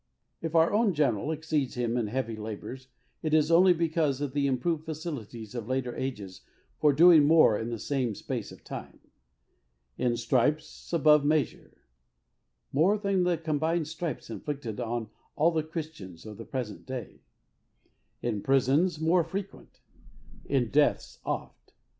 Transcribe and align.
'^ 0.01 0.03
If 0.41 0.55
our 0.55 0.73
own 0.73 0.95
General 0.95 1.31
exceeds 1.31 1.75
him 1.75 1.95
in 1.95 2.07
heavy 2.07 2.35
labours, 2.35 2.87
it 3.21 3.35
is 3.35 3.51
only 3.51 3.71
because 3.71 4.19
of 4.19 4.33
the 4.33 4.47
improved 4.47 4.83
facilities 4.83 5.53
of 5.53 5.67
later 5.67 5.95
ages 5.95 6.41
for 6.79 6.91
doing 6.91 7.25
more 7.27 7.55
in 7.55 7.69
the 7.69 7.77
same 7.77 8.15
space 8.15 8.51
of 8.51 8.63
time." 8.63 8.99
In 10.03 10.17
stripes 10.17 10.91
above 10.91 11.23
measure— 11.23 11.85
more 12.73 12.97
than 12.97 13.25
the 13.25 13.37
combined 13.37 13.87
stripes 13.87 14.31
inflicted 14.31 14.79
on 14.79 15.09
all 15.35 15.51
the 15.51 15.61
Christians 15.61 16.25
of 16.25 16.37
the 16.37 16.45
present 16.45 16.87
day. 16.87 17.21
''In 18.23 18.43
prisons 18.43 18.99
more 18.99 19.23
frequent, 19.23 19.81
"In 20.45 20.71
deaths 20.71 21.19
oft. 21.23 21.75